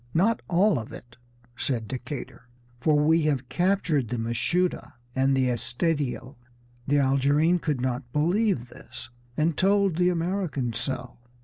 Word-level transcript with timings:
"Not 0.15 0.41
all 0.47 0.79
of 0.79 0.91
it," 0.91 1.15
said 1.55 1.87
Decatur, 1.87 2.47
"for 2.79 2.97
we 2.97 3.21
have 3.29 3.49
captured 3.49 4.07
the 4.07 4.17
Mashuda 4.17 4.95
and 5.15 5.37
the 5.37 5.47
Estedio." 5.51 6.37
The 6.87 6.97
Algerine 6.97 7.59
could 7.59 7.81
not 7.81 8.11
believe 8.11 8.69
this, 8.69 9.11
and 9.37 9.55
told 9.55 9.97
the 9.97 10.09
American 10.09 10.73
so. 10.73 11.19